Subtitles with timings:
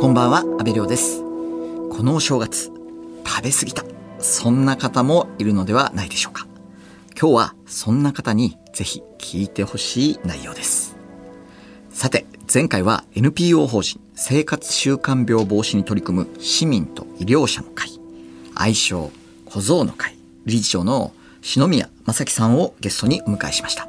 [0.00, 1.22] こんばんは、安部亮です。
[1.22, 2.70] このお正月、
[3.26, 3.84] 食べ過ぎた。
[4.20, 6.46] そんな方もいるのではないでしょうか。
[7.20, 10.96] 今日はそんな方にぜひ聞いてほしい内容です。
[11.90, 17.90] さて、前回は NPO 法人生活習慣病防止に取り組む市民と医療者の会、
[18.54, 19.10] 愛称
[19.46, 21.12] 小僧の会、理事長の
[21.42, 23.88] 篠宮正樹さんをゲストにお迎えしました。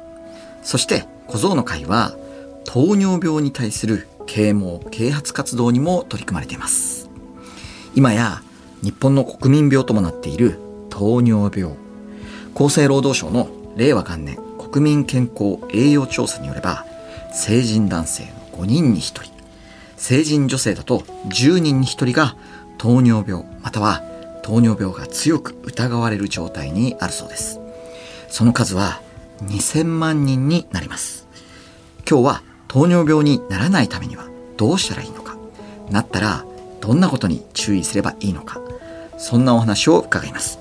[0.64, 2.16] そして小僧の会は
[2.64, 7.10] 糖尿病に対する啓蒙、啓発活動にも取り組まれています。
[7.96, 8.42] 今や
[8.80, 11.74] 日本の国民病ともなっている糖尿病。
[12.54, 16.86] 厚生労働省の令和元年国民健康栄養調査によれば、
[17.32, 18.22] 成人男性
[18.52, 19.32] の5人に1人、
[19.96, 22.36] 成人女性だと10人に1人が
[22.78, 24.00] 糖尿病または
[24.44, 27.58] 糖尿病が強く疑われる状態にあるそうです。
[28.28, 29.00] その数は
[29.42, 31.26] 2000万人になります。
[32.08, 35.36] 今日は糖尿病にならないためにはどうしたらいいのか、
[35.90, 36.44] なったら
[36.80, 38.60] どんなことに注意すればいいのか、
[39.18, 40.60] そんなお話を伺います。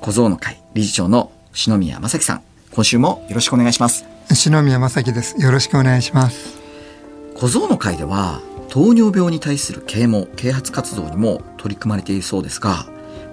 [0.00, 4.06] 小僧の会理事長の篠宮正樹さん、今週もよろしくお願いします。
[4.32, 5.38] 篠宮正樹です。
[5.38, 6.58] よろしくお願いします。
[7.34, 12.86] 小僧の会では糖尿病に対する啓蒙、啓発活動にも取り組まれているそうですが、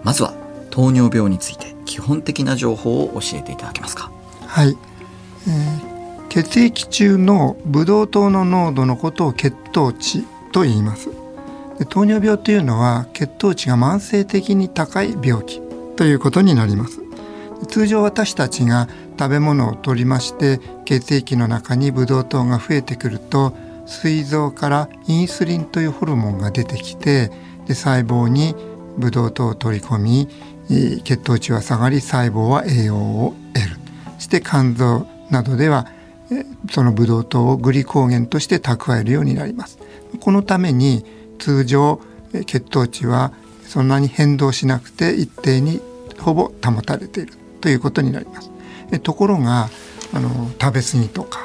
[0.03, 0.34] まずは
[0.69, 4.12] 糖尿病について基本的な情報を教えていただけますか。
[4.47, 4.75] はい、
[5.47, 5.84] えー
[6.30, 11.09] 血液中のブドウ糖の濃度のことを血糖値と言います。
[11.90, 15.62] 糖尿病というのは血糖値が慢性的に高い病気
[15.96, 17.02] ということになります。
[17.68, 18.88] 通常私たちが
[19.18, 27.31] 食べ物を取りまして血液の中にブドウ糖が増えてくると膵臓からインスリンというホルモンが出てきて
[27.66, 28.56] で細胞に
[28.98, 30.28] ブドウ糖を取り込み
[31.03, 33.76] 血糖値は下がり細胞は栄養を得る。
[34.18, 35.88] そして肝臓などでは
[36.72, 39.78] そのブドウ糖をグリコーゲンとして蓄えるようになります。
[40.20, 41.06] このために
[41.40, 42.02] 通常
[42.45, 43.34] 血糖値は
[43.68, 45.81] そんなに変動しなくて一定に
[46.20, 48.50] ほぼ保たれているということになります。
[49.02, 49.69] ところが
[50.14, 51.40] あの食べ過ぎとか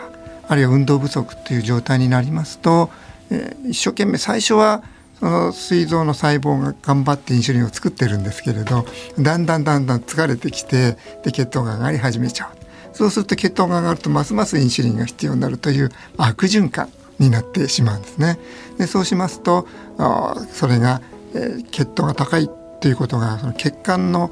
[0.49, 2.91] あるいは運動不足という状態になりますと、
[3.31, 4.83] えー一生懸命最初は
[5.21, 8.87] その膵臓の細胞が頑張ってインスリンを作ってるんですけれど
[9.19, 12.60] だんだんだんだん疲れてきてで血糖が上がり始めちゃう。
[12.93, 18.39] そうすると血糖が上がるとますますインスリンが必要になるという悪循環になってしまうんですね。
[18.79, 19.67] でそうしますと
[19.99, 21.01] あーそれが、
[21.35, 24.31] えー血糖が高いということがその血管の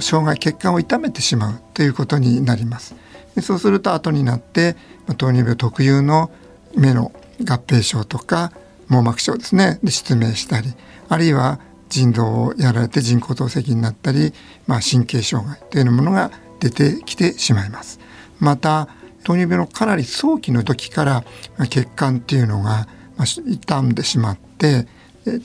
[0.00, 2.94] 障害血管を痛めてしまうということになります。
[3.34, 4.76] でそうすると後になって
[5.06, 6.30] まあ糖尿病特有の
[6.76, 8.52] 目の合併症とか
[8.88, 10.72] 網膜症ですねで失明したり
[11.08, 14.32] あるいは腎臓をやられて人工透析になったり、
[14.66, 16.30] まあ、神経障害というようなものが
[16.62, 17.98] 出てきてしまいます。
[18.38, 18.88] また
[19.24, 21.24] 糖尿病のかなり早期の時から
[21.68, 22.86] 血管っていうのが
[23.24, 24.86] 傷んでしまって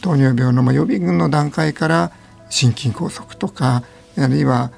[0.01, 2.11] 糖尿病の予備軍の段階から
[2.49, 3.83] 心筋梗塞とか
[4.17, 4.71] あるいは、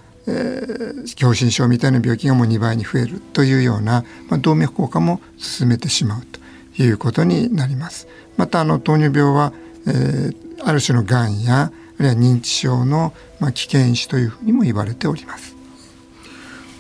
[1.06, 6.40] 狭心症みたいな病気がもう2倍に増えるというような、ま、動脈硬化も進めてしまうと
[6.82, 8.08] いうことになります。
[8.38, 9.54] またあの糖尿病は、
[9.88, 15.59] えある種のがんやあるいは認知症の、ま、危険種というふうにも言われております。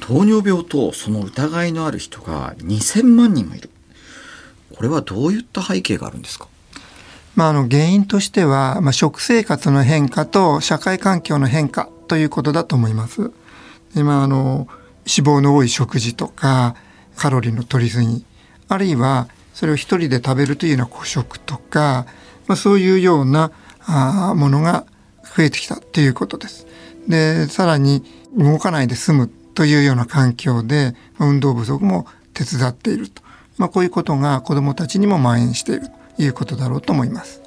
[0.09, 3.69] 糖尿病とその疑いのある人が2000万人もいる。
[4.75, 6.47] これはどういった背景があるんですか？
[7.35, 13.31] まあ、あの原因としては、まあ、食生活の変化と社会環境の変化ということだと思います。
[13.93, 14.67] でまあ、あの
[15.05, 16.75] 脂肪の多い食事とか
[17.15, 18.25] カロリーの取りすぎ
[18.67, 22.07] あるいはそれを一人で食べるというような孤食とか、
[22.47, 23.51] まあ、そういうような
[23.85, 24.87] あものが
[25.35, 26.65] 増えてきたということです。
[27.07, 28.03] でさらに
[28.35, 33.21] 動かないで済むというような環境でまあ運動不足も手伝っていると、
[33.57, 37.41] まあ、こういうことが子どもたちにも蔓延しているということだろうと思います。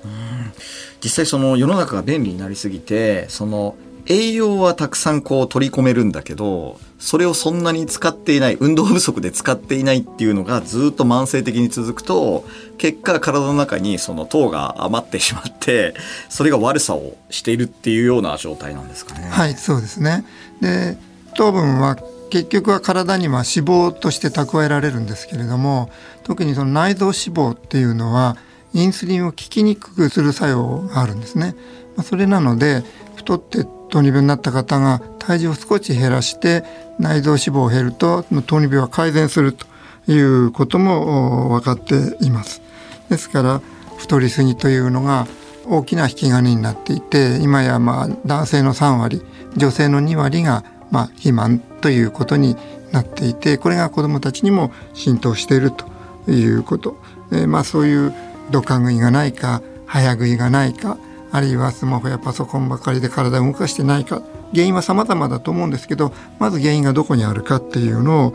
[1.02, 12.44] 実際その世の中が便利になりすぎて、その栄養はたくさんこう取り込めるんだけど、それをそんなに使っていない、運動不足で使っていないっていうのがずっと慢性的に続くと、
[12.76, 15.94] 結果体の中にその糖が余ってしまって、
[16.28, 19.28] それが悪さをしているっていうような状態なんですかね。
[19.31, 20.26] はい、そうですね。
[20.60, 20.98] で、
[21.34, 21.96] 糖分は
[22.31, 25.90] 結局は体には脂肪として蓄えられるんですけれども、
[26.25, 28.37] 特にその内臓脂肪っていうのは
[28.73, 31.55] インスリンを効きにくくする作用があるんですね。
[32.02, 32.82] それなので
[33.17, 36.64] 太って糖尿病になった方が体重を少し減らして
[36.99, 39.67] 内臓脂肪を減ると糖尿病は改善すると
[40.11, 42.62] いうことも分かっています。
[43.11, 43.61] ですから
[43.99, 45.26] 太りすぎというのが
[45.67, 49.23] 大きな引き金になっていて今やまあ男性の3割
[49.56, 52.56] 女性の2割がまあ肥満ということに
[52.92, 55.86] なっていてこれが子どもたちにも浸透していると
[56.30, 56.96] いうこと、
[57.32, 58.14] えーまあそういう
[58.52, 60.98] ドカ食いがないか早食いがないか
[61.32, 64.22] あるいはスマホやパソコンばかりで体を動かしてないか
[64.52, 68.34] 原因は様々だと思うんですけどまず原因がどこにあるかっていうのを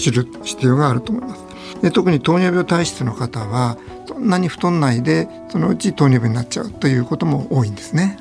[0.00, 1.48] 知る必要があると思います。
[1.82, 8.18] で特に糖尿病体質の方はそんなに太んないでそのうち糖尿病になっちゃうということも多いんですね。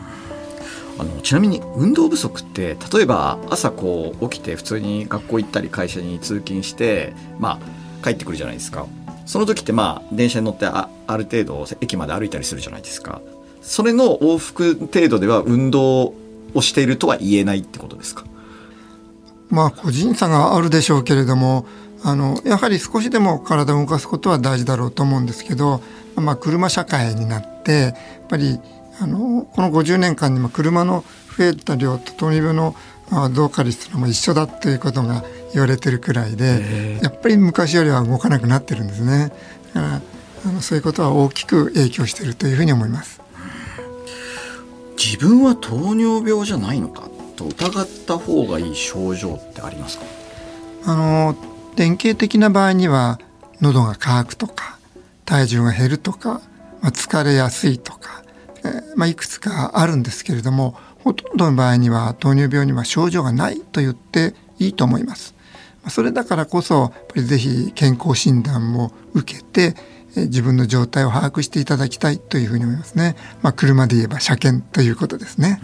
[1.00, 8.86] あのちなみに運動不足って例えば朝こう起きて普通に学校行ったり会社に通勤してまあ帰ってくるじゃないですか。
[9.26, 13.22] その時ってまあ電車に乗ってあある程度駅まで歩いたりするじゃないですか。
[13.62, 16.14] それの往復程度では運動
[16.54, 18.24] をしているとは言えないってことですか？
[19.50, 21.66] まあ個人差があるでしょうけれども
[22.04, 25.82] あのやはり少しでも体を動かすことは大事だろうと思うんですけど、
[26.16, 27.96] まあ、車社会になってやっ
[28.30, 28.60] ぱり
[29.00, 31.04] あのこの50年間にも車の
[31.38, 32.76] 増えた量と糖尿病の
[33.34, 35.24] 増加率も一緒だということが
[35.54, 39.32] 言われてるくらいでやっぱり昔よりは動かなくなってるんですね。
[39.74, 40.02] だから
[40.46, 43.22] あのそういうことは大きく影響しているというふうに思います。
[44.98, 47.08] 自分は糖尿病じゃないのか？
[47.36, 50.06] と疑った方がいい症状ってありますか？
[50.86, 51.36] あの
[51.76, 53.20] 典型的な場合には
[53.62, 54.80] 喉が渇くとか
[55.26, 56.42] 体重が減るとか、
[56.82, 58.24] まあ、疲れやすいとか
[58.96, 65.36] まあ、いくつかあるんですけれどもほとんどの場合には糖尿病には症状がないと言っていいと思います。
[65.90, 69.76] それだからこそやっぱりぜひ健康診断も受けて
[70.16, 73.16] 自分の状態を把握していただきたいというふうに思いますね。
[73.42, 75.62] まあ、車で言えば車検ということですね。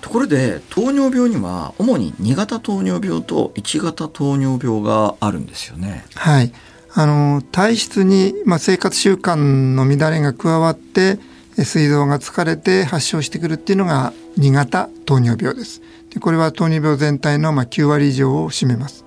[0.00, 6.04] ところで糖尿病には主に2型糖尿病と1型糖尿病があるんですよね。
[6.14, 6.52] はい。
[6.94, 11.18] あの体質に、まあ、生活習慣の乱れが加わって
[11.64, 15.82] 膵臓が疲れて発症してくるっていうのが2型糖尿病です。
[16.10, 19.04] でこれは糖尿病全体のまあ9割以上を占めます。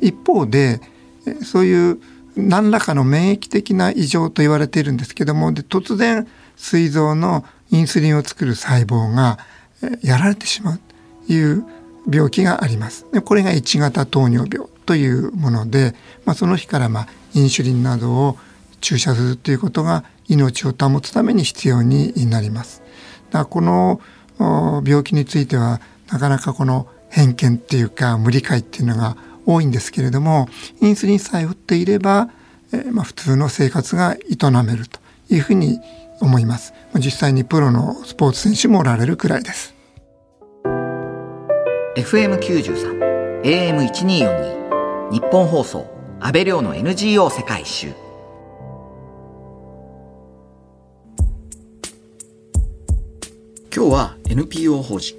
[0.00, 0.80] 一方で
[1.42, 2.00] そういう
[2.36, 6.26] 何らかの免疫的な異常と言われているんですけどもで突然
[6.56, 9.38] 膵臓のインスリンを作る細胞が
[10.02, 10.80] やられてしまう
[11.26, 11.64] という
[12.10, 13.06] 病気があります。
[13.12, 15.94] でこれが1型糖尿病というもので、
[16.24, 18.36] まあ、その日からまあインシュリンなどを
[18.80, 22.82] 注射するということが命を保つために必要になります。
[23.30, 24.00] だからこの
[24.84, 25.80] 病気については
[26.10, 29.16] なかなかこの偏見っていうか無理解っていうのが
[29.46, 30.48] 多いんですけれども
[30.80, 32.30] インスリンさえ打っていれば、
[32.72, 34.98] えー、まあ、普通の生活が営めると
[35.30, 35.80] いうふうに
[36.20, 36.74] 思います。
[36.94, 39.74] 実際にプロのスポーツ選手もおられるくらいです。
[41.96, 45.86] FM93 AM1242 日本放送
[46.20, 48.03] 安倍亮の NGO 世界一周
[53.76, 55.16] 今日は NPO 法人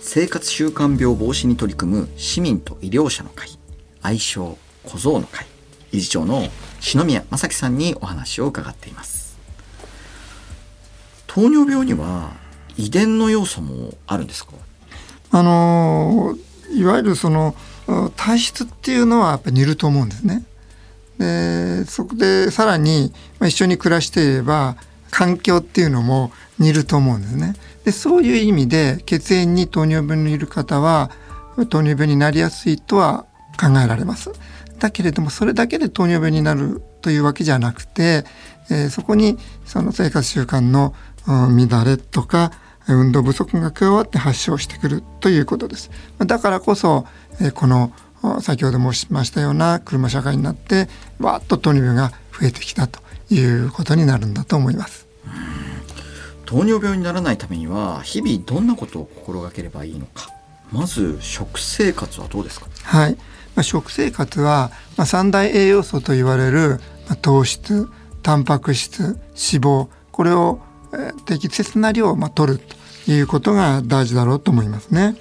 [0.00, 3.48] 生活習慣病防止に取り組む市民と医療者の会
[4.00, 5.44] 愛称小僧の会
[5.90, 6.44] 理事長の
[6.78, 9.36] 篠宮正樹さんにお話を伺っています
[11.26, 12.30] 糖尿病には
[12.76, 14.52] 遺伝の要素もあるんですか？
[15.32, 16.36] あの
[16.72, 17.56] いわゆるその
[18.14, 20.44] 体質っていうのはやっぱ似ると思うんですね。
[21.18, 23.12] でそこでさらに
[23.42, 24.76] 一緒に暮らしていれば
[25.10, 26.30] 環境っていうのも
[26.60, 27.54] 似ると思うんですね。
[27.86, 31.12] でそういう意味で血縁に糖尿病のいる方は
[31.70, 33.26] 糖尿病になりやすいとは
[33.58, 34.32] 考えられます。
[34.80, 38.24] だけれどもそれだけで糖尿病になるというわけじゃなくて、
[38.70, 40.94] えー、そこにその生活習慣の
[41.26, 42.50] 乱れとか
[42.88, 45.92] 運動不足が加わって発症してくるということです。
[46.18, 47.06] だからこそ、
[47.40, 47.92] えー、この
[48.40, 50.88] 先ほど申しましたような車社会になって
[51.20, 52.98] わっと糖尿病が増えてきたと
[53.30, 55.06] いうことになるんだと思います。
[56.46, 60.30] 糖尿病にならないためには日々どんなことを心がければいいのか
[60.72, 62.68] まず食生活はどうですか？
[62.84, 63.20] はい、ま
[63.56, 67.88] あ、食生活は、まあ、三大栄養素と言われる、まあ、糖質
[68.22, 69.16] タンパク質脂
[69.62, 70.60] 肪これを、
[70.92, 75.16] えー、適切な量を、まあ、取るということが大事だろうと思いますね。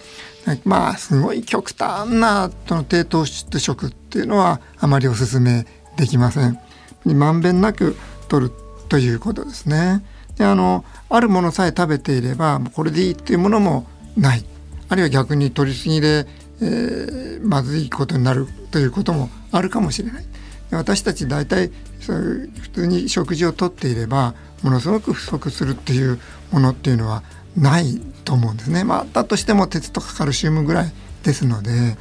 [0.63, 5.65] まあすごい極端なその低糖質食っていうのはあまりお勧め
[5.97, 6.59] できません。
[7.03, 7.95] まんべんなく
[8.27, 8.51] 取る
[8.87, 10.05] ということですね。
[10.37, 13.87] であのあるものさえ食べていればこれでいいっていうものも
[14.17, 14.45] ない
[14.89, 16.27] あるいは逆に取りすぎで、
[16.61, 20.25] えー、まずいことになるということもあるかもしれない。
[20.71, 26.19] 私たち大体そういう普通に食事をとっていればものすごく不足するっていう
[26.51, 27.23] ものっていうのは
[27.55, 28.83] ないと思うんですね。
[28.83, 30.91] まあ、だとしても鉄とかカルシウムぐらい
[31.23, 31.97] ですので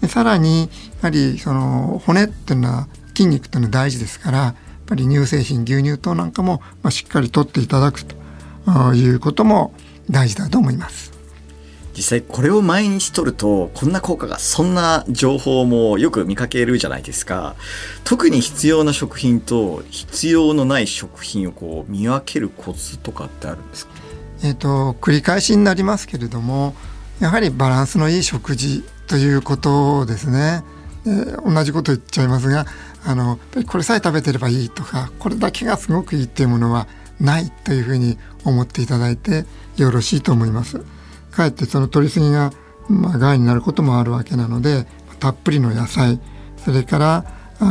[0.00, 0.68] でさらにや
[1.02, 4.54] はりその骨っていうのは筋肉っていうのは大事ですから
[4.90, 8.14] ぱり乳製品牛乳等なんかも、まあ、しっかりとっていただくと
[8.94, 9.72] いうことも
[10.10, 11.12] 大事だと思います。
[11.96, 17.56] 実際これを毎日取るとこんな効果がそんな情報もよく見かけるじゃないですか
[18.04, 23.92] 特に必要な食品と必要のない食品をこう見分けるコツとかってあるんですか？
[24.42, 26.74] えーと、繰り返しになりますけれども
[27.18, 30.62] やはりバランスのいい食事ということですね。
[31.06, 32.66] えー、同じこと言っちゃいますが
[33.04, 36.86] あのこれさえ食べてればいいとかこれだけがすごくいいっていうものは
[37.20, 39.44] ないというふうに思っていただいて
[39.76, 40.84] よろしいと思います。
[41.30, 42.52] かえってその取りすぎが、
[42.88, 44.86] まあ、害になることもあるわけなので
[45.20, 46.18] たっぷりの野菜
[46.56, 47.24] それから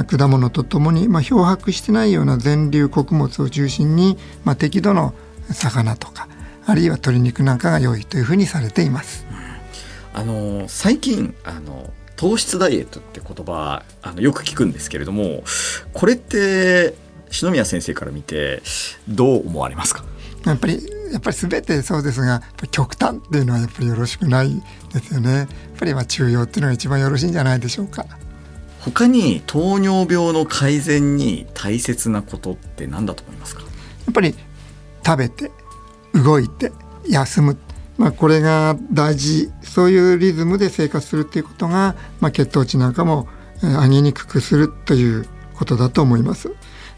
[0.06, 5.14] 果物とともに、まあ、漂白してないような全粒穀物を中心に、まあ、適度の
[5.52, 6.28] 魚とか
[6.66, 9.26] あるいは鶏肉なんかが良いというふうにされています。
[10.14, 15.42] あの最近あの糖質ダイエットって言葉あのよく聞くんですけれども
[15.94, 16.94] これって
[17.32, 18.62] 篠宮先生から見て
[19.08, 20.04] どう思われますか？
[20.46, 24.50] やっぱりやっぱり全てそうですが極端っていうのはやっぱりよろしくない
[24.94, 25.32] ですよね。
[25.32, 25.48] やっ
[25.78, 28.06] ぱりまあ中庸っていうのが一番よろしいんじゃないでしょうか。
[28.82, 33.62] 他に糖尿病の改善に大切なことって何だと思いますか？
[33.62, 33.68] や
[34.10, 34.36] っぱり
[35.06, 35.52] 食べて
[36.14, 36.74] 動いて
[37.08, 37.58] 休む
[38.00, 43.28] まあ、これが大事そういうリズムで生活するっていうことが、まあ、血糖値なんかも
[43.62, 46.50] 上げにくくするということだと思います。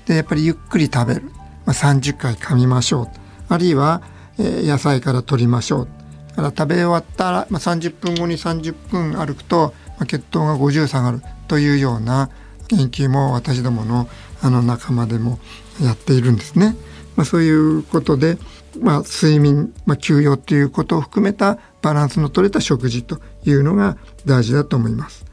[0.05, 1.23] でやっぱりゆっくり食べる、
[1.65, 3.07] まあ、30回噛みましょう
[3.49, 4.03] あるいは、
[4.37, 5.87] えー、野菜から取りましょ
[6.33, 12.29] うから食べ終わったら、まあ、30分後に30分歩くと、まあ、血糖が50下がるというような
[12.67, 14.07] 研究も私どもの
[14.41, 15.39] あの仲間でも
[15.81, 16.75] やっているんですね。
[17.15, 18.37] まあ、そういうことで、
[18.79, 25.25] まあ、睡眠、まあ、休養ということを含めたバランスの取れた食事というのが大事だと思います。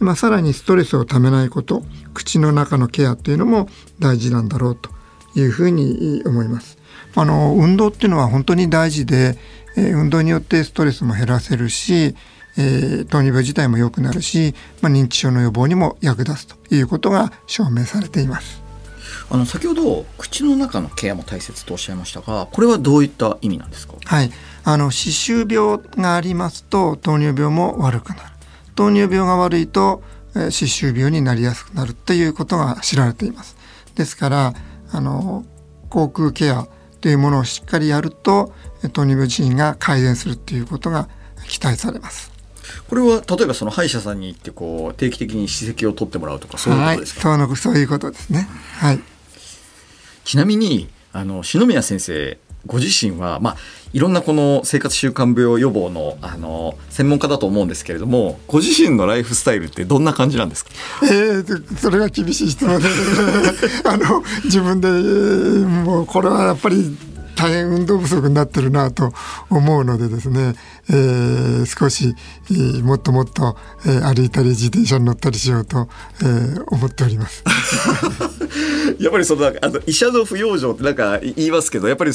[0.00, 1.82] まあ、さらにストレスをためないこと
[2.12, 4.90] 口の中のケアというのも大事なんだろうと
[5.34, 6.78] いうふうに思います。
[7.16, 9.38] あの運動っていうのは本当に大事で、
[9.76, 12.16] えー、運動によってストレスも減らせるし、
[12.56, 18.63] えー、糖尿病自体も良くなるし、まあ、認知症の予防にも役立つということが証明されています。
[19.30, 23.94] あの先ほど口の中のケアも大切とおっしゃいましたがこれはどういった意味なんですか？
[24.04, 24.30] はい。
[24.64, 28.20] あの歯周病がありますと糖尿病も悪くなる。
[28.74, 30.02] 糖尿病が悪いと、
[30.34, 33.56] えー、歯周病になりやすくなるということが知られています。
[33.94, 34.54] ですから
[34.92, 35.44] あの
[35.90, 36.68] 口腔ケア
[37.00, 38.52] というものをしっかりやると
[38.92, 41.08] 糖尿病自身が改善するということが
[41.48, 42.30] 期待されます。
[42.88, 48.48] これは例えばその歯医者さんに行ってこう定期的に歯石を取ってもらうとかそういうことですか、はい、そういうことですね。
[48.78, 49.00] はい
[50.24, 53.56] ちなみにあの篠宮先生ご自身は、まあ、
[53.92, 60.70] いろんなこの生活習慣病予防のあの専門家だと思うんですけれどもご自身のライフスタイルってどんな感じなんですか、
[61.02, 62.88] えー、それが厳しい質問で
[63.84, 66.96] あの自分でもうこれはやっぱり
[67.44, 69.12] 大変運動不足になってるなと
[69.50, 70.54] 思うのでですね、
[70.88, 72.14] えー、少し、
[72.50, 75.86] えー、もっともっと、えー、歩いたり自転車に乗ったりしようと、
[76.22, 77.44] えー、思っております。
[78.98, 82.12] やっぱりそのあの医者の不養生ってなんか言いますけどやっぱり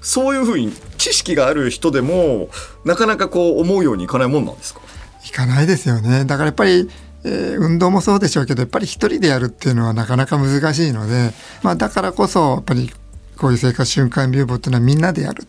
[0.00, 2.48] そういうふうに知識がある人でも
[2.84, 4.80] なかなかこう思うようにいかないもんなんですか？
[5.26, 6.88] いかないですよねだからやっぱり
[7.24, 11.32] えー、運動もそうでしょうけどやっぱり一人でやるっていうのはなかなか難しいので、
[11.64, 12.92] まあ、だからこそやっぱり
[13.38, 15.46] こういう生活習慣病房というのはみんなでやる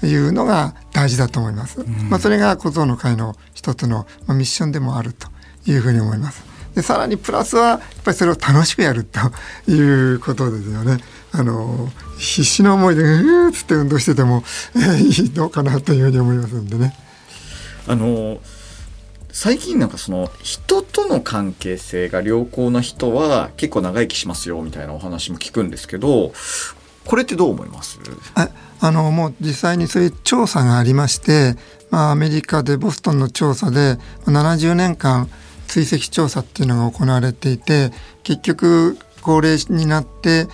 [0.00, 1.80] というのが大事だと思います。
[1.80, 5.28] うん、まあ、それが小僧の会の一つのミッションでもあると
[5.66, 6.44] いうふうに思います。
[6.74, 9.18] でさらにプラスはやっぱりそれを楽しくやると
[9.70, 9.80] い
[10.14, 10.98] うことですよね。
[11.32, 14.42] あの必死な思いでうーっつって運動してても、
[14.74, 16.94] えー、いいのかなというふうに思いますんでね。
[17.86, 18.40] あの
[19.32, 26.32] 最近なんかその人との関係性が良好な人は結構長生きしますよみたいなお話も聞くんですけど
[27.10, 27.98] これってどう思います？
[28.36, 28.50] あ
[28.80, 31.56] あのもう実際にそういう調査がありまして、
[31.90, 35.28] まあ、アメリカでボストンの調査で70年間
[35.66, 37.90] 追跡調査っていうのが行われていて
[38.22, 40.46] 結局高齢になって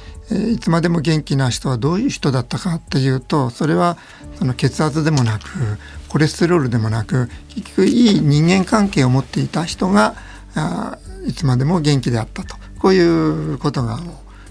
[0.50, 3.98] いつまでも元気な人はどういう人だったかっていうとそれは
[4.38, 5.44] その血圧でもなく
[6.08, 10.14] コレステロールでもなく結局いい人間関係を持っていた人が
[10.54, 14.00] あいつまでも元気であったとこういうことが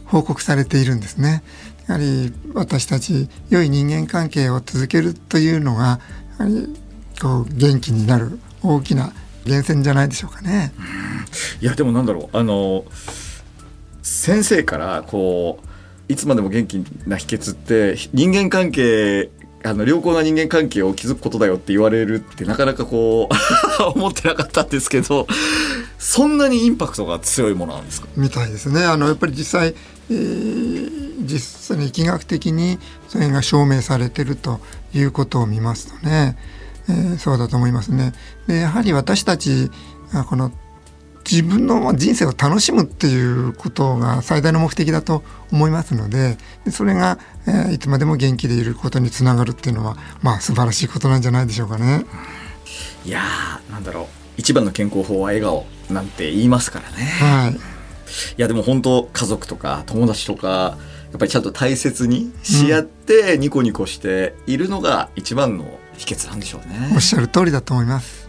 [0.05, 1.43] 報告されているんですね。
[1.87, 5.99] やはり私たち良い人間関係を続けるというのが
[6.39, 6.67] やはり
[7.21, 9.13] こう元気になる大きな
[9.45, 10.73] 源泉じゃないでしょうかね。
[11.61, 12.85] いやでもなんだろうあの
[14.01, 15.65] 先生からこう
[16.11, 16.75] いつまでも元気
[17.05, 19.29] な秘訣って人間関係
[19.63, 23.29] あの良好な人間関係を築くことだよって言われるってなかなかこ
[23.79, 25.27] う 思ってなかったんですけど
[26.07, 28.07] そんなにインパクトが強いものなんですか？
[28.15, 28.83] みたいですね。
[28.85, 29.73] あのやっぱり実際、
[30.09, 34.59] えー実際に疫学的にそれが証明されてると
[34.93, 36.37] いうことを見ますとね。
[36.87, 38.13] えー、そうだと思いますね。
[38.45, 39.71] でやはり私たち
[40.13, 40.51] がこの
[41.27, 46.37] 自分の人生を楽しむっていうことが最大の目的だと思いますので
[46.69, 52.05] それが、えー、いつまでも元気でいることにつながるっていうのはまあ素晴らしいことなんじゃないでしょうかね。
[53.03, 54.05] いやーなんだろう。
[54.37, 57.03] 一番の健康法は笑顔なんて言いますからね。
[57.19, 57.57] はい、い
[58.37, 60.77] やでも本当家族とか友達とか
[61.11, 66.91] やっぱりちゃんと大切にし合ってニコニコしているのが一番の秘訣なんでしょうね。
[66.93, 68.24] おっしゃる通りだと思います。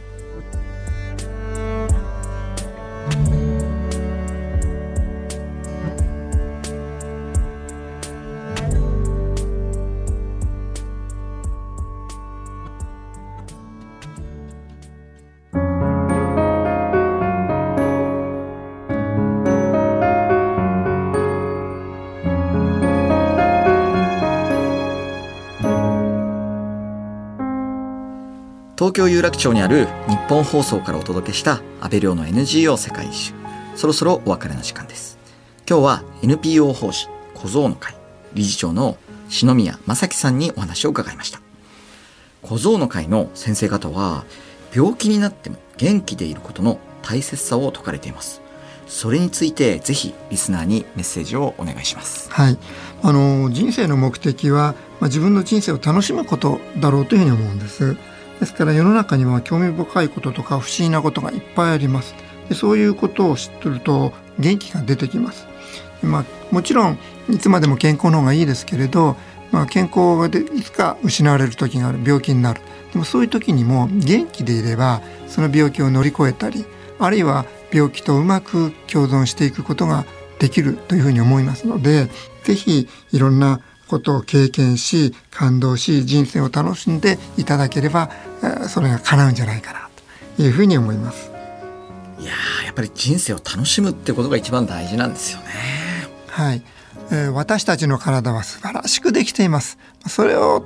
[28.76, 33.32] 東京有楽町にある日本放送からお届けした安倍亮の NGO 世界一周。
[33.74, 35.16] そろそろお別れの時間です。
[35.66, 37.96] 今日は NPO 法人小僧の会
[38.34, 38.98] 理事長の
[39.30, 41.40] 篠宮正樹さんにお話を伺いました。
[42.42, 44.26] 小僧の会の先生方は
[44.74, 48.42] 病気になっても元気でいることの大切さを説かれています。
[48.86, 52.30] それについてぜひリスナーにメッセージをお願いします。
[52.30, 52.58] はい。
[53.02, 57.96] あの人生の目的は、まあ、自分の人生を楽しむことだろうというふうに思うんです。
[58.40, 62.14] ですから世の中には興味深いこととか不思議なことがいっぱいあります。
[62.48, 65.46] でそういうことを知ってると元気が出てきます。
[66.02, 66.98] まあ、もちろん
[67.30, 69.16] いつまでも健康の方がいいですけれど、
[69.50, 72.60] まあ、健康がでいつか失われる時がある病気になる
[72.92, 76.64] でもそういう時にも元気でいればその病気を乗り越えたり
[76.98, 80.04] あるいは病気とうまく共存していくことが
[80.38, 82.08] できるというふうに思いますので
[82.44, 88.10] 是非いろんなことを経験し感動し人生を楽しんでいただければ
[88.68, 89.88] それが叶うんじゃないかな
[90.36, 91.30] というふうに思います。
[92.18, 92.32] いや
[92.64, 95.46] やっぱり人生を楽しむってことが一番大事なんですよね。
[96.28, 96.62] はい、
[97.10, 99.78] えー、私たちの体は素晴らしくできています。
[100.06, 100.64] それを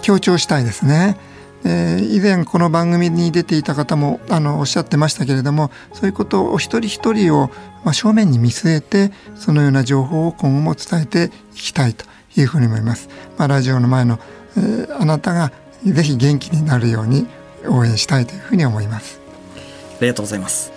[0.00, 1.16] 強調したいですね。
[1.64, 7.50] えー、以前この番組に出ていた方もあのおっしゃってましたけれどもそういうことを一人一人を、
[7.84, 12.04] まあ、正面に見据えてそのような情報を今後も伝えていきたいと
[12.36, 13.08] いうふうに思います。
[13.38, 14.18] まあ、ラジオの前の、
[14.56, 15.52] えー、あなたが
[15.84, 17.26] ぜひ元気になるように
[17.66, 19.20] 応援したいというふうに思います。
[19.56, 20.72] ありがとうございます。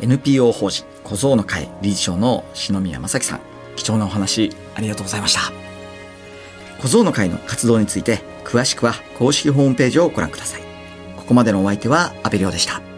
[0.00, 3.40] NPO 法人小僧の会理事長の篠宮正樹さん、
[3.76, 5.52] 貴重なお話ありがとうございました。
[6.80, 10.62] 小僧の会の活動について詳しくは公式ホームページをご覧ください。
[11.16, 12.95] ここまでのお相手は阿部亮でした。